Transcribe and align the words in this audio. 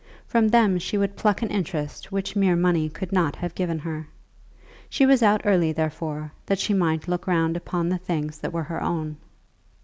From 0.25 0.47
them 0.47 0.79
she 0.79 0.97
would 0.97 1.15
pluck 1.15 1.43
an 1.43 1.49
interest 1.49 2.11
which 2.11 2.35
mere 2.35 2.55
money 2.55 2.89
could 2.89 3.11
not 3.11 3.35
have 3.35 3.53
given 3.53 3.77
her. 3.77 4.07
She 4.89 5.05
was 5.05 5.21
out 5.21 5.41
early, 5.45 5.71
therefore, 5.73 6.31
that 6.47 6.57
she 6.57 6.73
might 6.73 7.07
look 7.07 7.27
round 7.27 7.55
upon 7.55 7.89
the 7.89 7.99
things 7.99 8.39
that 8.39 8.51
were 8.51 8.63
her 8.63 8.81
own. 8.81 9.17